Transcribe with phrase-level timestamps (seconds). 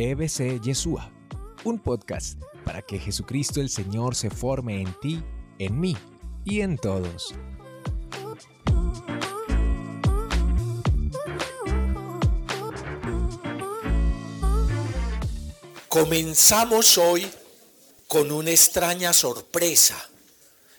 [0.00, 1.10] EBC Yeshua,
[1.64, 5.20] un podcast para que Jesucristo el Señor se forme en ti,
[5.58, 5.96] en mí
[6.44, 7.34] y en todos.
[15.88, 17.28] Comenzamos hoy
[18.06, 19.96] con una extraña sorpresa,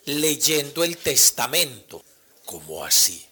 [0.06, 2.02] leyendo el testamento.
[2.46, 3.29] ¿Cómo así?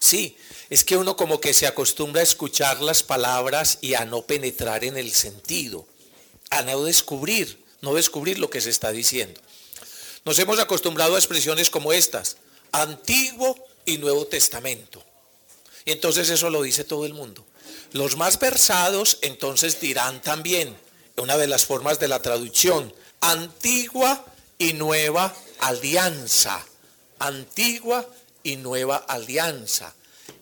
[0.00, 0.36] Sí,
[0.70, 4.82] es que uno como que se acostumbra a escuchar las palabras y a no penetrar
[4.82, 5.86] en el sentido,
[6.48, 9.40] a no descubrir, no descubrir lo que se está diciendo.
[10.24, 12.38] Nos hemos acostumbrado a expresiones como estas,
[12.72, 15.04] Antiguo y Nuevo Testamento.
[15.84, 17.44] Y entonces eso lo dice todo el mundo.
[17.92, 20.76] Los más versados entonces dirán también,
[21.16, 24.24] una de las formas de la traducción, antigua
[24.58, 26.64] y nueva alianza.
[27.18, 28.08] Antigua
[28.42, 29.94] y nueva alianza.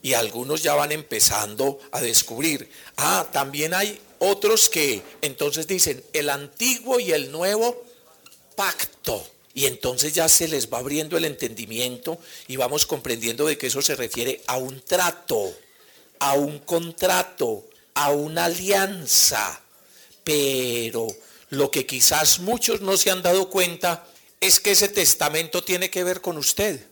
[0.02, 2.70] Y algunos ya van empezando a descubrir.
[2.96, 7.84] Ah, también hay otros que entonces dicen el antiguo y el nuevo
[8.54, 9.26] pacto.
[9.54, 13.82] Y entonces ya se les va abriendo el entendimiento y vamos comprendiendo de que eso
[13.82, 15.52] se refiere a un trato,
[16.20, 19.60] a un contrato, a una alianza.
[20.22, 21.08] Pero
[21.50, 24.06] lo que quizás muchos no se han dado cuenta
[24.40, 26.87] es que ese testamento tiene que ver con usted.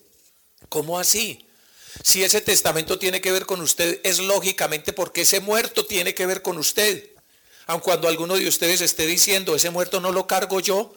[0.69, 1.47] ¿Cómo así?
[2.03, 6.27] Si ese testamento tiene que ver con usted, es lógicamente porque ese muerto tiene que
[6.27, 7.11] ver con usted.
[7.67, 10.95] Aun cuando alguno de ustedes esté diciendo, ese muerto no lo cargo yo,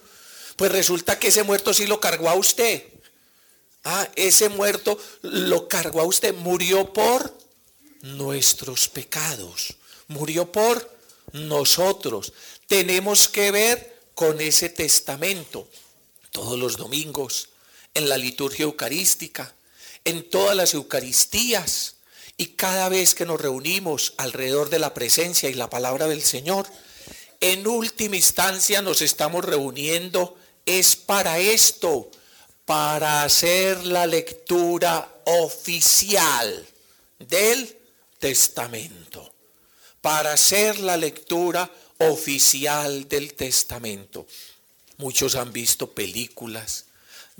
[0.56, 2.84] pues resulta que ese muerto sí lo cargó a usted.
[3.84, 7.34] Ah, ese muerto lo cargó a usted, murió por
[8.02, 9.76] nuestros pecados,
[10.08, 10.98] murió por
[11.32, 12.34] nosotros.
[12.68, 15.68] Tenemos que ver con ese testamento
[16.32, 17.49] todos los domingos,
[17.94, 19.54] en la liturgia eucarística,
[20.06, 21.96] en todas las Eucaristías
[22.38, 26.68] y cada vez que nos reunimos alrededor de la presencia y la palabra del Señor,
[27.42, 32.10] en última instancia nos estamos reuniendo es para esto,
[32.66, 36.66] para hacer la lectura oficial
[37.18, 37.78] del
[38.20, 39.34] testamento,
[40.02, 44.28] para hacer la lectura oficial del testamento.
[44.98, 46.86] Muchos han visto películas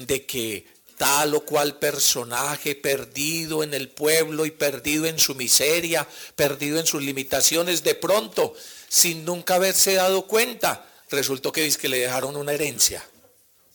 [0.06, 0.66] de que
[0.98, 6.06] tal o cual personaje perdido en el pueblo y perdido en su miseria,
[6.36, 8.54] perdido en sus limitaciones, de pronto,
[8.90, 13.02] sin nunca haberse dado cuenta, resultó que, que le dejaron una herencia,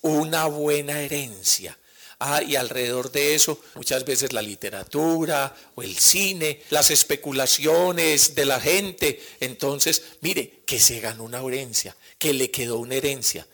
[0.02, 1.78] una buena herencia.
[2.20, 8.44] Ah, y alrededor de eso, muchas veces la literatura o el cine, las especulaciones de
[8.44, 9.20] la gente.
[9.40, 13.46] Entonces, mire, que se ganó una herencia, que le quedó una herencia.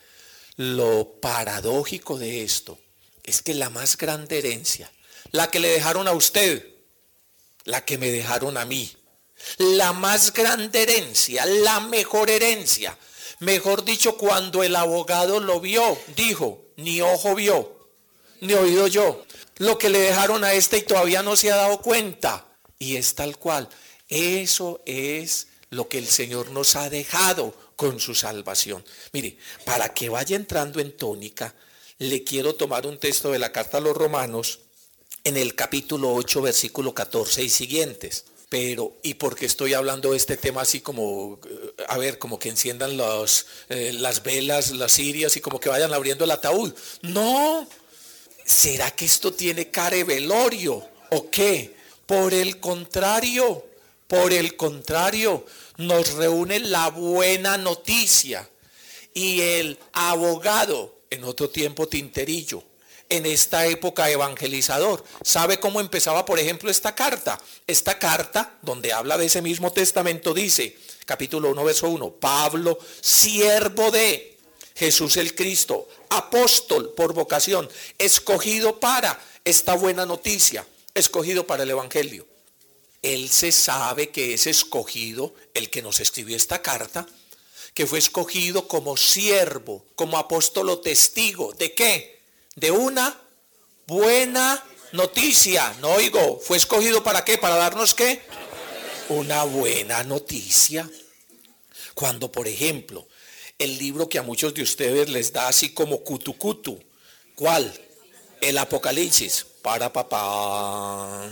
[0.57, 2.79] Lo paradójico de esto
[3.23, 4.91] es que la más grande herencia,
[5.33, 6.67] la que le dejaron a usted,
[7.65, 8.91] la que me dejaron a mí,
[9.59, 12.97] la más grande herencia, la mejor herencia,
[13.39, 17.91] mejor dicho, cuando el abogado lo vio, dijo, ni ojo vio,
[18.41, 19.25] ni oído yo,
[19.57, 22.47] lo que le dejaron a este y todavía no se ha dado cuenta,
[22.79, 23.69] y es tal cual,
[24.09, 28.85] eso es lo que el Señor nos ha dejado con su salvación.
[29.15, 31.55] Mire, para que vaya entrando en tónica,
[31.97, 34.59] le quiero tomar un texto de la carta a los romanos
[35.25, 38.27] en el capítulo 8, versículo 14 y siguientes.
[38.51, 41.41] Pero, ¿y por qué estoy hablando de este tema así como,
[41.89, 45.95] a ver, como que enciendan los, eh, las velas, las sirias y como que vayan
[45.95, 46.75] abriendo el ataúd?
[47.01, 47.67] No,
[48.45, 51.75] ¿será que esto tiene care velorio o qué?
[52.05, 53.65] Por el contrario,
[54.07, 55.47] por el contrario,
[55.81, 58.49] nos reúne la buena noticia
[59.15, 62.63] y el abogado en otro tiempo tinterillo,
[63.09, 65.05] en esta época evangelizador.
[65.23, 67.41] ¿Sabe cómo empezaba, por ejemplo, esta carta?
[67.67, 70.77] Esta carta, donde habla de ese mismo testamento, dice,
[71.07, 74.39] capítulo 1, verso 1, Pablo, siervo de
[74.77, 80.65] Jesús el Cristo, apóstol por vocación, escogido para esta buena noticia,
[80.95, 82.30] escogido para el Evangelio.
[83.03, 87.07] Él se sabe que es escogido, el que nos escribió esta carta,
[87.75, 91.53] que fue escogido como siervo, como apóstolo testigo.
[91.55, 92.21] ¿De qué?
[92.57, 93.19] De una
[93.87, 94.63] buena
[94.93, 95.75] noticia.
[95.81, 97.39] No oigo, fue escogido para qué?
[97.39, 98.21] Para darnos qué?
[99.09, 100.89] Una buena noticia.
[101.95, 103.09] Cuando, por ejemplo,
[103.59, 106.83] el libro que a muchos de ustedes les da así como cutucutu,
[107.35, 107.73] ¿cuál?
[108.41, 109.47] El Apocalipsis.
[109.63, 111.31] Para papá.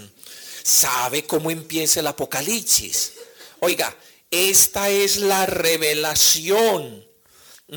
[0.69, 3.13] ¿Sabe cómo empieza el Apocalipsis?
[3.61, 3.97] Oiga,
[4.31, 7.07] esta es la revelación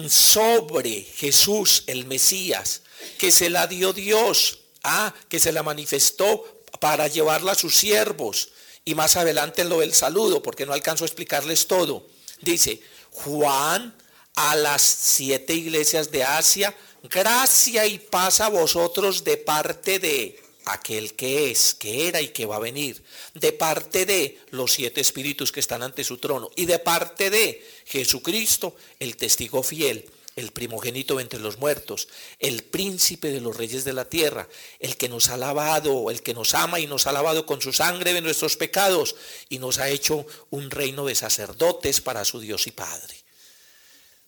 [0.10, 2.82] sobre Jesús, el Mesías,
[3.18, 8.50] que se la dio Dios, ah, que se la manifestó para llevarla a sus siervos.
[8.84, 12.10] Y más adelante en lo del saludo, porque no alcanzo a explicarles todo.
[12.42, 13.96] Dice, Juan
[14.36, 21.14] a las siete iglesias de Asia, gracia y paz a vosotros de parte de aquel
[21.14, 23.04] que es, que era y que va a venir,
[23.34, 27.66] de parte de los siete espíritus que están ante su trono y de parte de
[27.86, 32.08] Jesucristo, el testigo fiel, el primogénito entre los muertos,
[32.40, 34.48] el príncipe de los reyes de la tierra,
[34.80, 37.74] el que nos ha lavado, el que nos ama y nos ha lavado con su
[37.74, 39.16] sangre de nuestros pecados
[39.50, 43.16] y nos ha hecho un reino de sacerdotes para su Dios y Padre.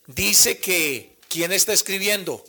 [0.08, 2.44] Dice que, ¿quién está escribiendo?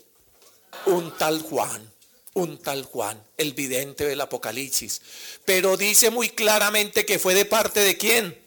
[0.87, 1.94] Un tal Juan
[2.35, 5.01] un tal Juan, el vidente del Apocalipsis.
[5.45, 8.39] Pero dice muy claramente que fue de parte de quién?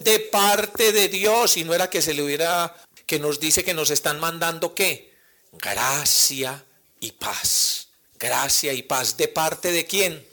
[0.00, 1.56] De parte de Dios.
[1.56, 2.74] Y no era que se le hubiera,
[3.06, 5.12] que nos dice que nos están mandando qué?
[5.52, 6.64] Gracia
[7.00, 7.88] y paz.
[8.18, 9.16] Gracia y paz.
[9.16, 10.26] ¿De parte de quién?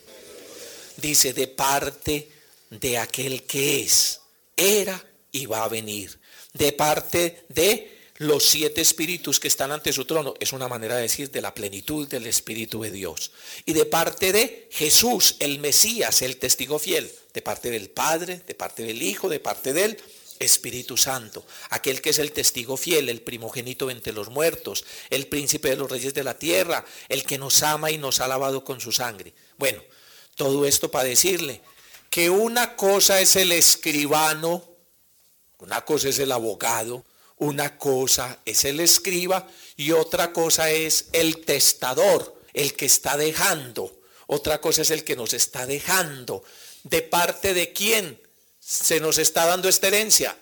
[0.96, 2.30] Dice, de parte
[2.70, 4.20] de aquel que es,
[4.56, 6.18] era y va a venir.
[6.54, 10.34] De parte de los siete espíritus que están ante su trono.
[10.40, 13.32] Es una manera de decir de la plenitud del Espíritu de Dios.
[13.64, 17.10] Y de parte de Jesús, el Mesías, el testigo fiel.
[17.32, 19.98] De parte del Padre, de parte del Hijo, de parte del
[20.38, 21.46] Espíritu Santo.
[21.70, 25.90] Aquel que es el testigo fiel, el primogénito entre los muertos, el príncipe de los
[25.90, 29.34] reyes de la tierra, el que nos ama y nos ha lavado con su sangre.
[29.58, 29.82] Bueno,
[30.34, 31.60] todo esto para decirle
[32.10, 34.64] que una cosa es el escribano,
[35.58, 37.04] una cosa es el abogado,
[37.38, 44.00] una cosa es el escriba y otra cosa es el testador, el que está dejando.
[44.26, 46.42] Otra cosa es el que nos está dejando.
[46.82, 48.20] ¿De parte de quién
[48.58, 50.36] se nos está dando esta herencia?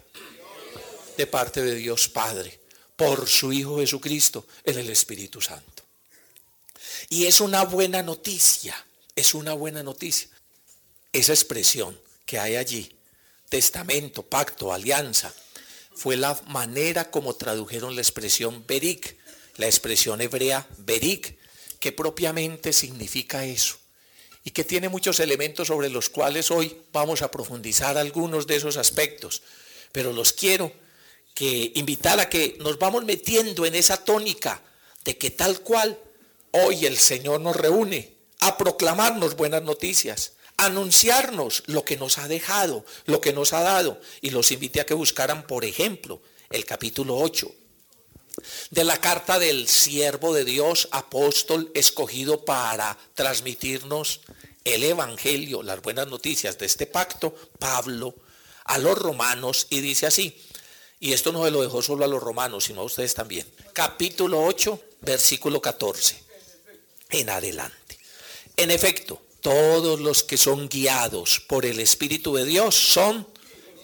[1.16, 2.60] De parte de Dios Padre,
[2.96, 5.82] por su Hijo Jesucristo, en el Espíritu Santo.
[7.08, 8.74] Y es una buena noticia,
[9.14, 10.28] es una buena noticia.
[11.12, 12.96] Esa expresión que hay allí,
[13.48, 15.32] testamento, pacto, alianza,
[15.94, 19.16] fue la manera como tradujeron la expresión berik,
[19.56, 21.38] la expresión hebrea berik,
[21.78, 23.76] que propiamente significa eso
[24.44, 28.76] y que tiene muchos elementos sobre los cuales hoy vamos a profundizar algunos de esos
[28.76, 29.42] aspectos,
[29.90, 30.70] pero los quiero
[31.34, 34.62] que invitar a que nos vamos metiendo en esa tónica
[35.04, 35.98] de que tal cual
[36.52, 42.84] hoy el Señor nos reúne a proclamarnos buenas noticias, anunciarnos lo que nos ha dejado,
[43.06, 44.00] lo que nos ha dado.
[44.20, 46.20] Y los invité a que buscaran, por ejemplo,
[46.50, 47.50] el capítulo 8
[48.70, 54.20] de la carta del siervo de Dios, apóstol, escogido para transmitirnos
[54.64, 58.14] el Evangelio, las buenas noticias de este pacto, Pablo,
[58.64, 60.40] a los romanos, y dice así,
[60.98, 64.42] y esto no se lo dejó solo a los romanos, sino a ustedes también, capítulo
[64.42, 66.22] 8, versículo 14,
[67.10, 67.98] en adelante.
[68.56, 73.28] En efecto, todos los que son guiados por el Espíritu de Dios son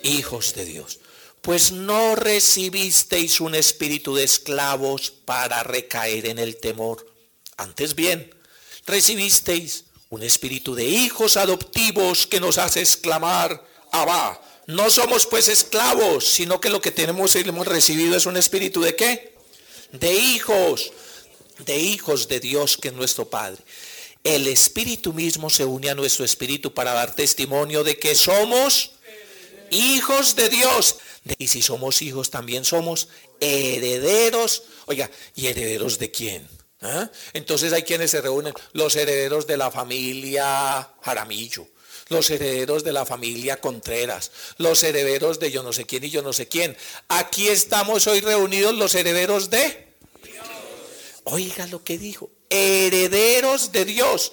[0.03, 1.01] hijos de Dios.
[1.43, 7.07] Pues no recibisteis un espíritu de esclavos para recaer en el temor.
[7.59, 8.35] Antes bien,
[8.87, 13.63] recibisteis un espíritu de hijos adoptivos que nos hace exclamar,
[13.93, 14.41] Abba.
[14.67, 18.81] No somos pues esclavos, sino que lo que tenemos y hemos recibido es un espíritu
[18.81, 19.37] de qué?
[19.93, 20.91] De hijos,
[21.59, 23.63] de hijos de Dios que es nuestro Padre
[24.25, 28.93] el Espíritu mismo se une a nuestro Espíritu para dar testimonio de que somos
[29.71, 30.97] hijos de Dios.
[31.39, 33.09] Y si somos hijos, también somos
[33.41, 34.65] herederos.
[34.87, 36.49] Oiga, ¿y herederos de quién?
[36.83, 37.11] ¿Ah?
[37.35, 41.69] Entonces hay quienes se reúnen, los herederos de la familia Jaramillo,
[42.09, 46.23] los herederos de la familia Contreras, los herederos de yo no sé quién y yo
[46.23, 46.77] no sé quién.
[47.09, 49.91] Aquí estamos hoy reunidos los herederos de...
[51.25, 54.33] Oiga lo que dijo, herederos de Dios.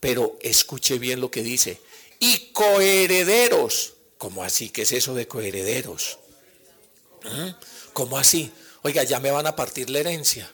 [0.00, 1.80] Pero escuche bien lo que dice.
[2.18, 3.94] Y coherederos.
[4.18, 4.70] ¿Cómo así?
[4.70, 6.18] ¿Qué es eso de coherederos?
[7.24, 7.50] ¿Mm?
[7.92, 8.50] ¿Cómo así?
[8.82, 10.50] Oiga, ya me van a partir la herencia.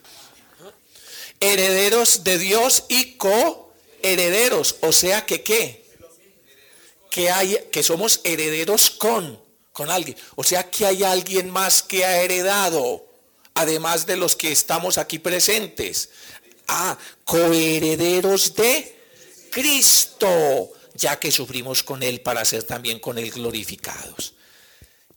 [1.41, 4.77] Herederos de Dios y coherederos.
[4.81, 5.85] O sea que qué?
[7.11, 9.41] Que, hay, que somos herederos con,
[9.73, 10.17] con alguien.
[10.35, 13.07] O sea que hay alguien más que ha heredado
[13.55, 16.11] además de los que estamos aquí presentes.
[17.25, 18.97] Coherederos de
[19.50, 24.35] Cristo, ya que sufrimos con Él para ser también con Él glorificados.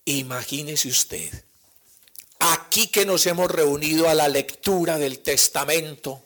[0.06, 1.32] Imagínese usted,
[2.40, 6.24] aquí que nos hemos reunido a la lectura del testamento,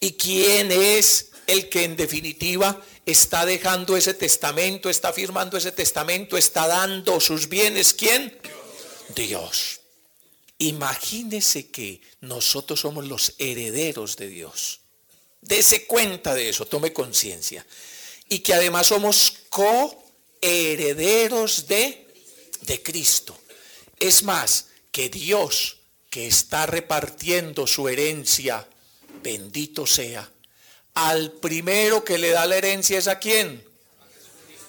[0.00, 6.36] ¿y quién es el que en definitiva está dejando ese testamento, está firmando ese testamento,
[6.36, 7.94] está dando sus bienes?
[7.94, 8.38] ¿Quién?
[9.14, 9.80] Dios.
[10.58, 14.80] Imagínese que nosotros somos los herederos de Dios.
[15.40, 17.66] Dese cuenta de eso, tome conciencia.
[18.28, 19.34] Y que además somos
[20.40, 22.06] coherederos de,
[22.62, 23.38] de Cristo.
[23.98, 28.64] Es más, que Dios que está repartiendo su herencia,
[29.24, 30.30] bendito sea,
[30.94, 33.60] al primero que le da la herencia es a quién?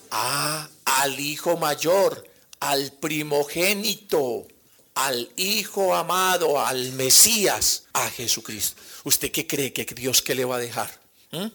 [0.10, 2.28] Ah, al hijo mayor,
[2.60, 4.48] al primogénito,
[4.96, 8.82] al hijo amado, al Mesías, a Jesucristo.
[9.04, 11.00] ¿Usted qué cree que Dios qué le va a dejar?
[11.32, 11.48] ¿Mm?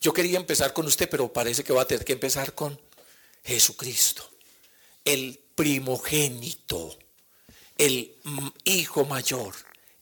[0.00, 2.78] Yo quería empezar con usted, pero parece que va a tener que empezar con
[3.42, 4.30] Jesucristo,
[5.04, 6.96] el primogénito,
[7.78, 8.14] el
[8.64, 9.54] hijo mayor,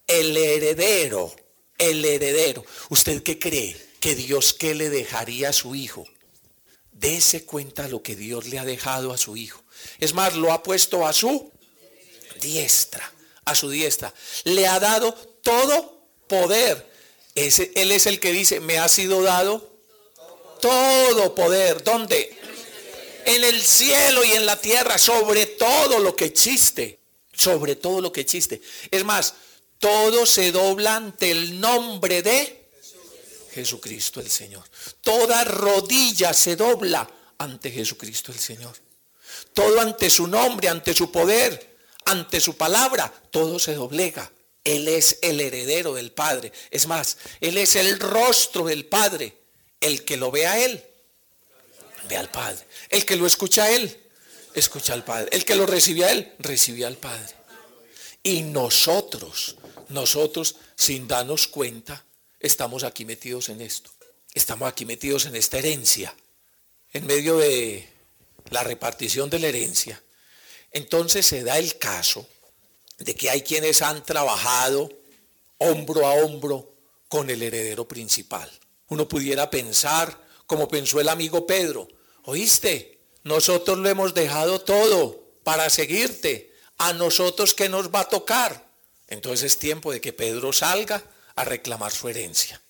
[0.06, 1.34] el heredero,
[1.78, 2.64] el heredero.
[2.90, 3.76] ¿Usted qué cree?
[4.00, 6.06] Que Dios qué le dejaría a su hijo.
[6.92, 9.62] Dese cuenta lo que Dios le ha dejado a su hijo.
[9.98, 11.52] Es más, lo ha puesto a su
[12.36, 13.12] diestra,
[13.44, 14.12] a su diestra.
[14.44, 15.12] Le ha dado
[15.42, 16.90] todo poder.
[17.34, 19.76] Él es el que dice, me ha sido dado
[20.60, 21.84] todo poder.
[21.84, 22.38] ¿Dónde?
[23.24, 27.00] En el cielo y en la tierra, sobre todo lo que existe.
[27.34, 28.62] Sobre todo lo que existe.
[28.90, 29.34] Es más,
[29.78, 32.70] todo se dobla ante el nombre de
[33.52, 34.64] Jesucristo el Señor.
[35.02, 38.74] Toda rodilla se dobla ante Jesucristo el Señor.
[39.52, 41.75] Todo ante su nombre, ante su poder,
[42.06, 44.32] ante su palabra, todo se doblega.
[44.64, 46.52] Él es el heredero del Padre.
[46.70, 49.36] Es más, Él es el rostro del Padre.
[49.80, 50.82] El que lo ve a Él,
[52.08, 52.64] ve al Padre.
[52.88, 54.00] El que lo escucha a Él,
[54.54, 55.28] escucha al Padre.
[55.32, 57.34] El que lo recibe a Él, recibe al Padre.
[58.22, 59.56] Y nosotros,
[59.88, 62.04] nosotros, sin darnos cuenta,
[62.40, 63.90] estamos aquí metidos en esto.
[64.32, 66.14] Estamos aquí metidos en esta herencia.
[66.92, 67.88] En medio de
[68.50, 70.02] la repartición de la herencia.
[70.76, 72.28] Entonces se da el caso
[72.98, 74.90] de que hay quienes han trabajado
[75.56, 76.70] hombro a hombro
[77.08, 78.50] con el heredero principal.
[78.88, 81.88] Uno pudiera pensar, como pensó el amigo Pedro,
[82.24, 88.68] oíste, nosotros lo hemos dejado todo para seguirte, a nosotros que nos va a tocar.
[89.08, 91.02] Entonces es tiempo de que Pedro salga
[91.36, 92.60] a reclamar su herencia.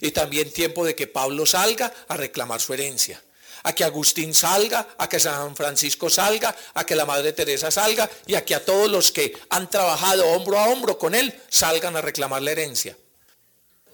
[0.00, 3.22] Y también tiempo de que Pablo salga a reclamar su herencia.
[3.64, 8.08] A que Agustín salga, a que San Francisco salga, a que la Madre Teresa salga
[8.26, 11.96] y a que a todos los que han trabajado hombro a hombro con él salgan
[11.96, 12.96] a reclamar la herencia.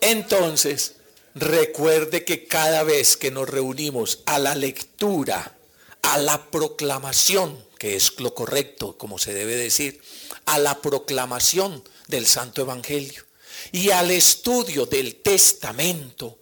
[0.00, 0.96] Entonces,
[1.34, 5.56] recuerde que cada vez que nos reunimos a la lectura,
[6.02, 10.02] a la proclamación, que es lo correcto, como se debe decir,
[10.46, 13.24] a la proclamación del Santo Evangelio
[13.72, 16.38] y al estudio del Testamento,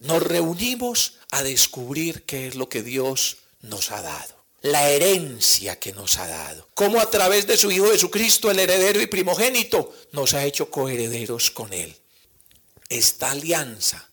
[0.00, 5.92] nos reunimos a descubrir qué es lo que Dios nos ha dado, la herencia que
[5.92, 10.34] nos ha dado, cómo a través de su Hijo Jesucristo, el heredero y primogénito, nos
[10.34, 11.96] ha hecho coherederos con Él.
[12.88, 14.10] Esta alianza,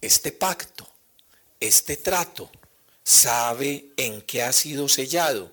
[0.00, 0.88] este pacto,
[1.58, 2.50] este trato,
[3.02, 5.50] sabe en qué ha sido sellado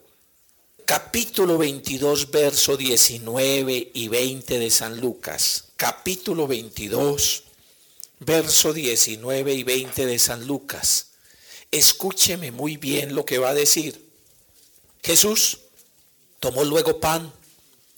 [0.90, 5.66] capítulo 22, verso 19 y 20 de San Lucas.
[5.76, 7.44] Capítulo 22,
[8.20, 11.12] verso 19 y 20 de San Lucas.
[11.72, 14.10] Escúcheme muy bien lo que va a decir.
[15.04, 15.60] Jesús
[16.40, 17.32] tomó luego pan,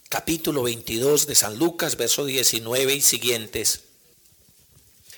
[0.08, 3.84] capítulo 22 de San Lucas, verso 19 y siguientes.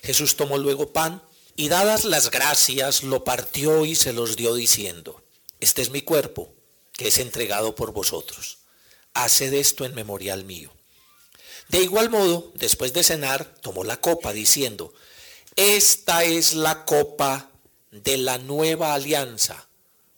[0.01, 1.21] Jesús tomó luego pan
[1.55, 5.23] y dadas las gracias lo partió y se los dio diciendo,
[5.59, 6.53] este es mi cuerpo
[6.93, 8.59] que es entregado por vosotros.
[9.13, 10.74] Haced esto en memorial mío.
[11.69, 14.93] De igual modo, después de cenar, tomó la copa diciendo,
[15.55, 17.49] esta es la copa
[17.91, 19.67] de la nueva alianza,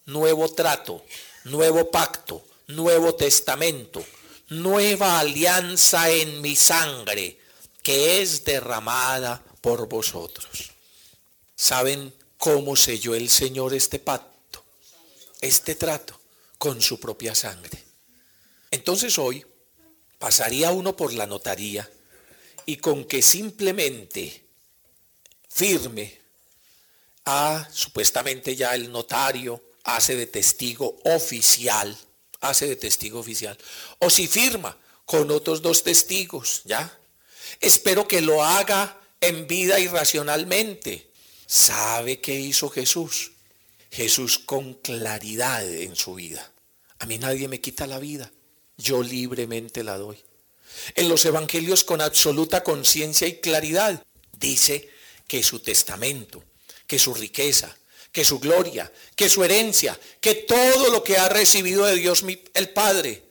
[0.05, 1.03] nuevo trato,
[1.45, 4.05] nuevo pacto, nuevo testamento,
[4.49, 7.39] nueva alianza en mi sangre,
[7.81, 10.71] que es derramada por vosotros.
[11.55, 14.63] ¿Saben cómo selló el Señor este pacto,
[15.41, 16.17] este trato?
[16.57, 17.83] con su propia sangre.
[18.71, 19.45] Entonces hoy
[20.19, 21.89] pasaría uno por la notaría
[22.65, 24.45] y con que simplemente
[25.49, 26.19] firme
[27.25, 31.97] a supuestamente ya el notario hace de testigo oficial,
[32.41, 33.57] hace de testigo oficial,
[33.99, 36.99] o si firma con otros dos testigos, ¿ya?
[37.61, 41.09] Espero que lo haga en vida y racionalmente.
[41.45, 43.31] ¿Sabe qué hizo Jesús?
[43.89, 46.51] Jesús con claridad en su vida.
[46.99, 48.31] A mí nadie me quita la vida,
[48.77, 50.17] yo libremente la doy.
[50.95, 54.03] En los evangelios con absoluta conciencia y claridad
[54.39, 54.89] dice
[55.27, 56.43] que su testamento,
[56.85, 57.75] que su riqueza,
[58.11, 62.69] que su gloria, que su herencia, que todo lo que ha recibido de Dios el
[62.69, 63.23] Padre,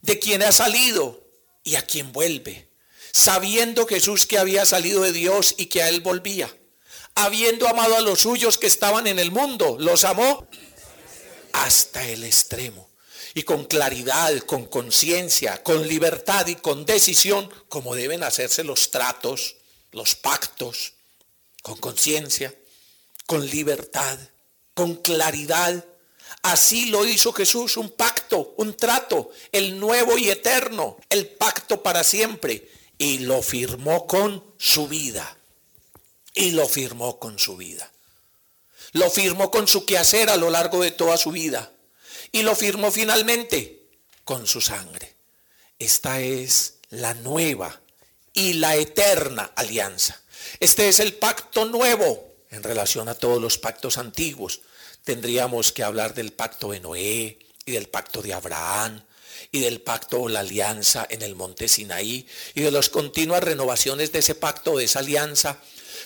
[0.00, 1.22] de quien ha salido
[1.64, 2.68] y a quien vuelve,
[3.12, 6.52] sabiendo Jesús que había salido de Dios y que a él volvía
[7.14, 10.46] habiendo amado a los suyos que estaban en el mundo, los amó
[11.52, 12.88] hasta el extremo.
[13.34, 19.56] Y con claridad, con conciencia, con libertad y con decisión, como deben hacerse los tratos,
[19.92, 20.94] los pactos,
[21.62, 22.54] con conciencia,
[23.26, 24.18] con libertad,
[24.74, 25.84] con claridad.
[26.42, 32.04] Así lo hizo Jesús, un pacto, un trato, el nuevo y eterno, el pacto para
[32.04, 32.70] siempre.
[32.98, 35.36] Y lo firmó con su vida.
[36.34, 37.90] Y lo firmó con su vida.
[38.92, 41.72] Lo firmó con su quehacer a lo largo de toda su vida.
[42.32, 43.82] Y lo firmó finalmente
[44.24, 45.14] con su sangre.
[45.78, 47.80] Esta es la nueva
[48.32, 50.20] y la eterna alianza.
[50.58, 54.60] Este es el pacto nuevo en relación a todos los pactos antiguos.
[55.04, 59.02] Tendríamos que hablar del pacto de Noé y del pacto de Abraham
[59.50, 64.12] y del pacto o la alianza en el monte Sinaí y de las continuas renovaciones
[64.12, 65.58] de ese pacto, de esa alianza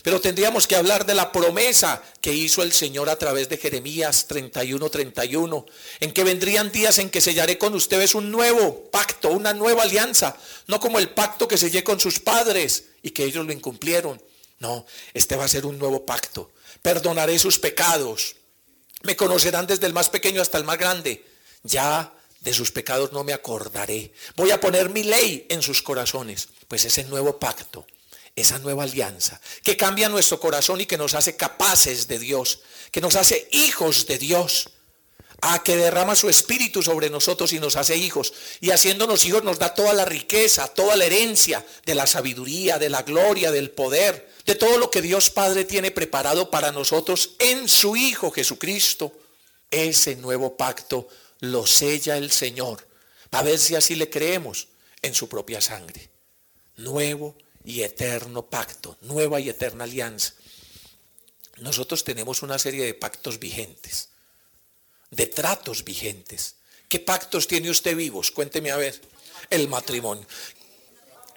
[0.02, 4.26] pero tendríamos que hablar de la promesa que hizo el Señor a través de Jeremías
[4.26, 5.66] 31, 31,
[6.00, 10.36] en que vendrían días en que sellaré con ustedes un nuevo pacto, una nueva alianza,
[10.66, 14.22] no como el pacto que sellé con sus padres y que ellos lo incumplieron.
[14.58, 16.52] No, este va a ser un nuevo pacto.
[16.82, 18.36] Perdonaré sus pecados.
[19.02, 21.24] Me conocerán desde el más pequeño hasta el más grande.
[21.62, 24.12] Ya de sus pecados no me acordaré.
[24.36, 26.48] Voy a poner mi ley en sus corazones.
[26.68, 27.86] Pues es el nuevo pacto
[28.36, 32.60] esa nueva alianza, que cambia nuestro corazón y que nos hace capaces de Dios,
[32.92, 34.70] que nos hace hijos de Dios,
[35.40, 38.32] a que derrama su espíritu sobre nosotros y nos hace hijos.
[38.60, 42.90] Y haciéndonos hijos nos da toda la riqueza, toda la herencia de la sabiduría, de
[42.90, 47.68] la gloria, del poder, de todo lo que Dios Padre tiene preparado para nosotros en
[47.68, 49.12] su Hijo Jesucristo.
[49.70, 51.08] Ese nuevo pacto
[51.40, 52.86] lo sella el Señor,
[53.30, 54.68] a ver si así le creemos
[55.02, 56.08] en su propia sangre.
[56.76, 60.34] Nuevo y eterno pacto, nueva y eterna alianza.
[61.58, 64.10] Nosotros tenemos una serie de pactos vigentes,
[65.10, 66.54] de tratos vigentes.
[66.88, 68.30] ¿Qué pactos tiene usted vivos?
[68.30, 68.98] Cuénteme a ver.
[69.50, 70.26] El matrimonio,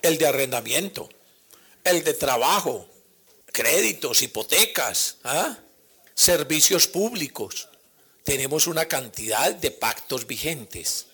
[0.01, 1.09] el de arrendamiento,
[1.83, 2.87] el de trabajo,
[3.47, 5.57] créditos, hipotecas, ¿ah?
[6.13, 7.69] servicios públicos.
[8.23, 11.07] Tenemos una cantidad de pactos vigentes.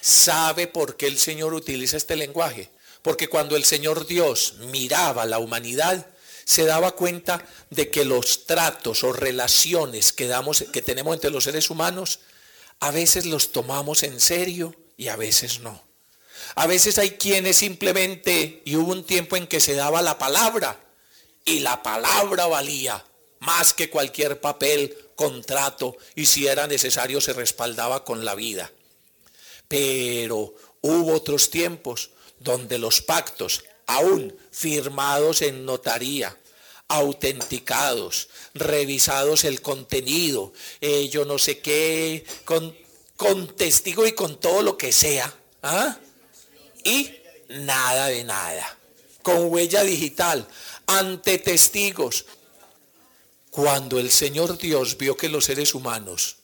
[0.00, 2.70] ¿Sabe por qué el Señor utiliza este lenguaje?
[3.02, 6.06] Porque cuando el Señor Dios miraba a la humanidad,
[6.44, 11.44] se daba cuenta de que los tratos o relaciones que, damos, que tenemos entre los
[11.44, 12.20] seres humanos,
[12.80, 15.82] a veces los tomamos en serio y a veces no.
[16.54, 20.78] A veces hay quienes simplemente, y hubo un tiempo en que se daba la palabra,
[21.44, 23.04] y la palabra valía
[23.40, 28.70] más que cualquier papel, contrato, y si era necesario se respaldaba con la vida.
[29.68, 32.10] Pero hubo otros tiempos
[32.42, 36.36] donde los pactos, aún firmados en notaría,
[36.88, 42.76] autenticados, revisados el contenido, eh, yo no sé qué, con,
[43.16, 45.96] con, testigo y con todo lo que sea, ¿ah?
[46.84, 47.10] y
[47.48, 48.78] nada de nada,
[49.22, 50.46] con huella digital,
[50.86, 52.26] ante testigos.
[53.50, 56.41] Cuando el Señor Dios vio que los seres humanos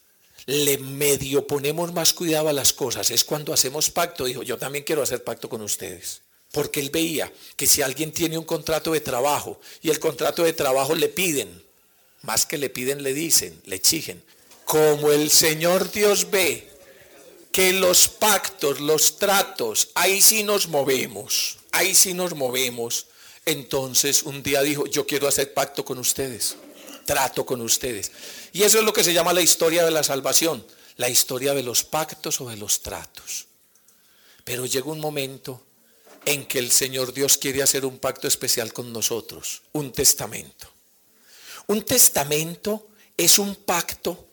[0.49, 4.25] le medio ponemos más cuidado a las cosas es cuando hacemos pacto.
[4.25, 6.21] Dijo, yo también quiero hacer pacto con ustedes.
[6.51, 10.53] Porque él veía que si alguien tiene un contrato de trabajo y el contrato de
[10.53, 11.63] trabajo le piden,
[12.23, 14.23] más que le piden, le dicen, le exigen.
[14.65, 16.67] Como el Señor Dios ve
[17.51, 23.05] que los pactos, los tratos, ahí sí nos movemos, ahí sí nos movemos.
[23.45, 26.55] Entonces un día dijo, yo quiero hacer pacto con ustedes
[27.09, 28.11] trato con ustedes.
[28.53, 30.63] Y eso es lo que se llama la historia de la salvación,
[30.95, 33.47] la historia de los pactos o de los tratos.
[34.43, 35.65] Pero llega un momento
[36.23, 40.71] en que el Señor Dios quiere hacer un pacto especial con nosotros, un testamento.
[41.65, 44.27] Un testamento es un pacto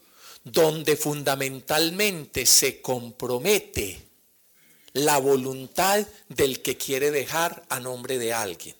[0.44, 4.02] donde fundamentalmente se compromete
[4.92, 8.76] la voluntad del que quiere dejar a nombre de alguien.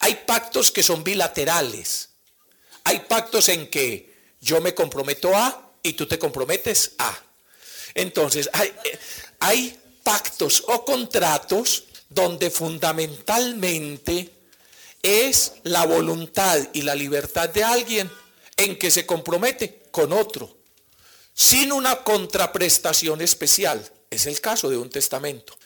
[0.00, 2.09] Hay pactos que son bilaterales,
[2.90, 7.16] hay pactos en que yo me comprometo a y tú te comprometes a.
[7.94, 8.74] Entonces, hay,
[9.38, 14.32] hay pactos o contratos donde fundamentalmente
[15.02, 18.10] es la voluntad y la libertad de alguien
[18.56, 20.58] en que se compromete con otro,
[21.32, 23.88] sin una contraprestación especial.
[24.10, 25.56] Es el caso de un testamento,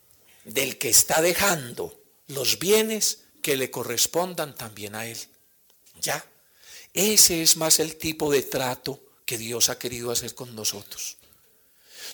[0.45, 5.19] del que está dejando los bienes que le correspondan también a él.
[6.03, 6.23] ¿Ya?
[6.95, 11.19] Ese es más el tipo de trato que Dios ha querido hacer con nosotros.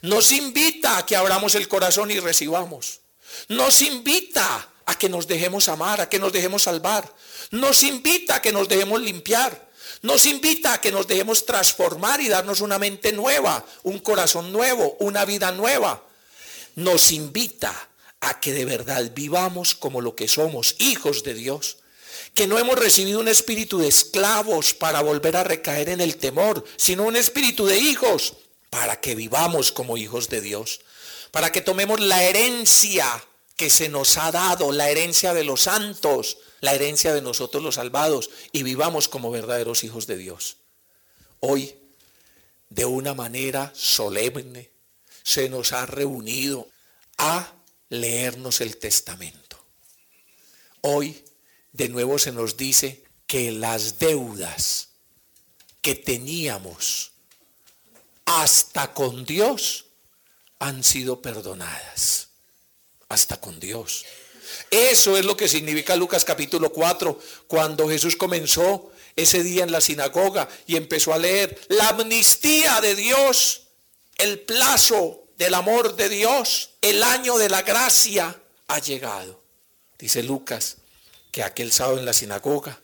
[0.03, 3.01] Nos invita a que abramos el corazón y recibamos.
[3.49, 7.15] Nos invita a que nos dejemos amar, a que nos dejemos salvar.
[7.53, 9.71] Nos invita a que nos dejemos limpiar.
[10.03, 14.97] Nos invita a que nos dejemos transformar y darnos una mente nueva, un corazón nuevo,
[15.01, 16.03] una vida nueva,
[16.77, 17.89] nos invita
[18.21, 21.79] a que de verdad vivamos como lo que somos, hijos de Dios.
[22.35, 26.65] Que no hemos recibido un espíritu de esclavos para volver a recaer en el temor,
[26.77, 28.35] sino un espíritu de hijos
[28.71, 30.81] para que vivamos como hijos de Dios.
[31.33, 33.07] Para que tomemos la herencia
[33.57, 37.75] que se nos ha dado, la herencia de los santos, la herencia de nosotros los
[37.75, 40.57] salvados, y vivamos como verdaderos hijos de Dios.
[41.41, 41.75] Hoy,
[42.71, 44.71] de una manera solemne,
[45.23, 46.69] se nos ha reunido
[47.19, 47.53] a
[47.91, 49.63] leernos el testamento.
[50.81, 51.23] Hoy
[51.73, 54.89] de nuevo se nos dice que las deudas
[55.81, 57.13] que teníamos
[58.25, 59.87] hasta con Dios
[60.59, 62.29] han sido perdonadas.
[63.09, 64.05] Hasta con Dios.
[64.71, 69.81] Eso es lo que significa Lucas capítulo 4, cuando Jesús comenzó ese día en la
[69.81, 73.63] sinagoga y empezó a leer la amnistía de Dios,
[74.17, 79.43] el plazo del amor de Dios, el año de la gracia ha llegado.
[79.99, 80.77] Dice Lucas
[81.33, 82.81] que aquel sábado en la sinagoga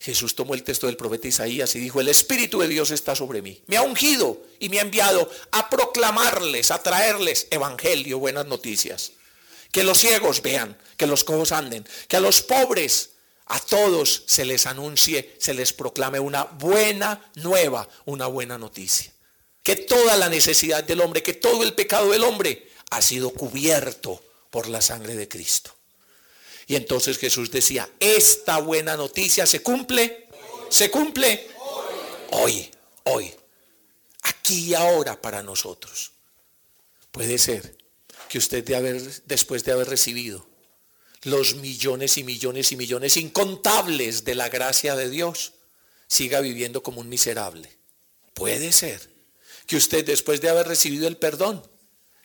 [0.00, 3.42] Jesús tomó el texto del profeta Isaías y dijo, el Espíritu de Dios está sobre
[3.42, 3.62] mí.
[3.66, 9.12] Me ha ungido y me ha enviado a proclamarles, a traerles evangelio, buenas noticias.
[9.72, 13.10] Que los ciegos vean, que los cojos anden, que a los pobres,
[13.44, 19.12] a todos se les anuncie, se les proclame una buena nueva, una buena noticia
[19.62, 24.22] que toda la necesidad del hombre, que todo el pecado del hombre ha sido cubierto
[24.50, 25.74] por la sangre de Cristo.
[26.70, 30.28] Y entonces Jesús decía, esta buena noticia se cumple,
[30.68, 31.48] se cumple
[32.30, 32.70] hoy,
[33.02, 33.34] hoy,
[34.22, 36.12] aquí y ahora para nosotros.
[37.10, 37.76] Puede ser
[38.28, 40.46] que usted de haber, después de haber recibido
[41.22, 45.54] los millones y millones y millones incontables de la gracia de Dios,
[46.06, 47.68] siga viviendo como un miserable.
[48.32, 49.10] Puede ser
[49.66, 51.68] que usted después de haber recibido el perdón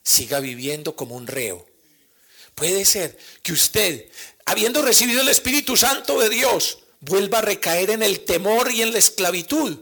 [0.03, 1.65] siga viviendo como un reo.
[2.53, 4.09] Puede ser que usted,
[4.45, 8.93] habiendo recibido el Espíritu Santo de Dios, vuelva a recaer en el temor y en
[8.93, 9.79] la esclavitud.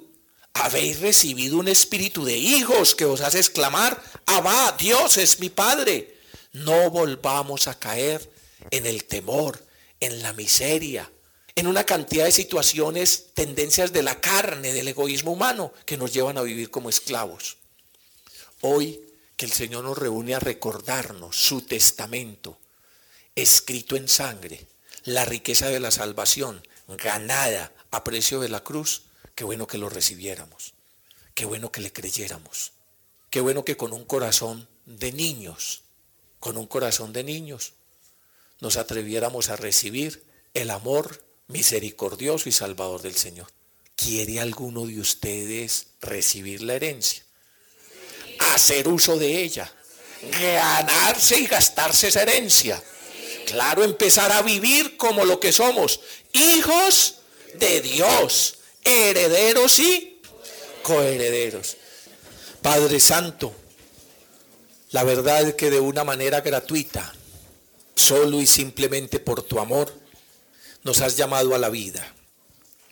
[0.53, 6.17] Habéis recibido un espíritu de hijos que os hace exclamar, Abba, Dios es mi Padre.
[6.53, 8.31] No volvamos a caer
[8.69, 9.65] en el temor,
[9.99, 11.11] en la miseria,
[11.55, 16.37] en una cantidad de situaciones, tendencias de la carne, del egoísmo humano, que nos llevan
[16.37, 17.57] a vivir como esclavos.
[18.61, 19.01] Hoy
[19.35, 22.59] que el Señor nos reúne a recordarnos su testamento,
[23.35, 24.67] escrito en sangre,
[25.03, 29.03] la riqueza de la salvación, ganada a precio de la cruz,
[29.35, 30.73] qué bueno que lo recibiéramos,
[31.33, 32.73] qué bueno que le creyéramos,
[33.29, 35.83] qué bueno que con un corazón de niños,
[36.39, 37.73] con un corazón de niños,
[38.59, 43.47] nos atreviéramos a recibir el amor misericordioso y salvador del Señor.
[43.95, 47.23] ¿Quiere alguno de ustedes recibir la herencia?
[48.53, 49.71] Hacer uso de ella.
[50.41, 52.81] Ganarse y gastarse esa herencia.
[53.45, 55.99] Claro, empezar a vivir como lo que somos.
[56.33, 57.15] Hijos
[57.55, 58.57] de Dios.
[58.83, 60.21] Herederos y
[60.81, 61.77] coherederos.
[62.61, 63.53] Padre Santo,
[64.91, 67.13] la verdad es que de una manera gratuita,
[67.95, 69.93] solo y simplemente por tu amor,
[70.83, 72.13] nos has llamado a la vida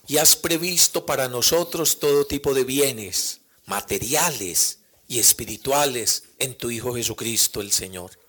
[0.07, 6.95] y has previsto para nosotros todo tipo de bienes materiales y espirituales en tu Hijo
[6.95, 8.20] Jesucristo el Señor.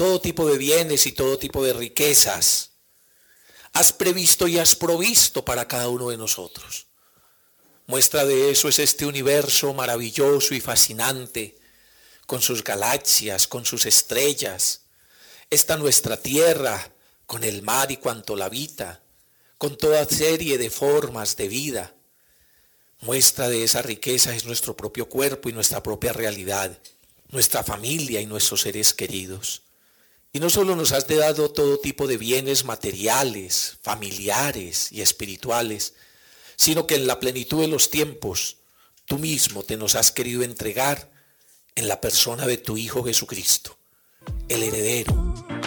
[0.00, 2.70] Todo tipo de bienes y todo tipo de riquezas
[3.74, 6.86] has previsto y has provisto para cada uno de nosotros.
[7.86, 11.58] Muestra de eso es este universo maravilloso y fascinante,
[12.24, 14.86] con sus galaxias, con sus estrellas,
[15.50, 16.94] esta nuestra tierra,
[17.26, 19.02] con el mar y cuanto la habita,
[19.58, 21.94] con toda serie de formas de vida.
[23.00, 26.80] Muestra de esa riqueza es nuestro propio cuerpo y nuestra propia realidad,
[27.28, 29.64] nuestra familia y nuestros seres queridos.
[30.32, 35.94] Y no solo nos has dado todo tipo de bienes materiales, familiares y espirituales,
[36.56, 38.58] sino que en la plenitud de los tiempos
[39.06, 41.10] tú mismo te nos has querido entregar
[41.74, 43.76] en la persona de tu Hijo Jesucristo,
[44.48, 45.59] el heredero